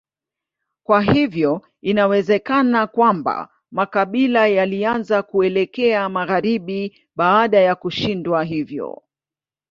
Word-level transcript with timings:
Kwa 0.83 1.01
hiyo 1.01 1.61
inawezekana 1.81 2.87
kwamba 2.87 3.49
makabila 3.71 4.47
yalianza 4.47 5.23
kuelekea 5.23 6.09
magharibi 6.09 6.99
baada 7.15 7.59
ya 7.59 7.75
kushindwa 7.75 8.43
hivyo. 8.43 9.03